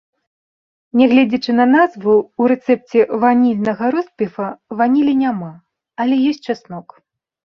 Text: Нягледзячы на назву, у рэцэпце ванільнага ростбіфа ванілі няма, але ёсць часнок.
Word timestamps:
Нягледзячы 0.99 1.51
на 1.59 1.65
назву, 1.73 2.13
у 2.43 2.47
рэцэпце 2.53 2.99
ванільнага 3.23 3.85
ростбіфа 3.95 4.49
ванілі 4.79 5.13
няма, 5.23 5.51
але 6.05 6.15
ёсць 6.31 6.41
часнок. 6.47 6.87